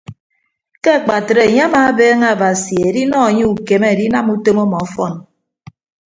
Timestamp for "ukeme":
3.53-3.85